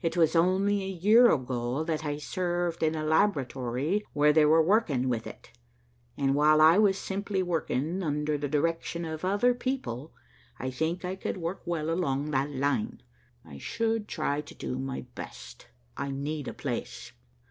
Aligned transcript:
It 0.00 0.16
was 0.16 0.34
only 0.34 0.82
a 0.82 0.86
year 0.88 1.30
ago 1.30 1.84
that 1.84 2.06
I 2.06 2.16
served 2.16 2.82
in 2.82 2.94
a 2.94 3.04
laboratory 3.04 4.02
where 4.14 4.32
they 4.32 4.46
were 4.46 4.62
working 4.62 5.10
with 5.10 5.26
it, 5.26 5.50
and 6.16 6.34
while 6.34 6.62
I 6.62 6.78
was 6.78 6.96
simply 6.96 7.42
working 7.42 8.02
under 8.02 8.38
the 8.38 8.48
direction 8.48 9.04
of 9.04 9.26
other 9.26 9.52
people, 9.52 10.14
I 10.58 10.70
think 10.70 11.04
I 11.04 11.16
could 11.16 11.36
work 11.36 11.60
well 11.66 11.90
along 11.90 12.30
that 12.30 12.48
line. 12.50 13.02
I 13.44 13.58
should 13.58 14.08
try 14.08 14.40
to 14.40 14.54
do 14.54 14.78
my 14.78 15.02
best. 15.14 15.66
I 15.98 16.10
need 16.10 16.48
a 16.48 16.54
place." 16.54 17.12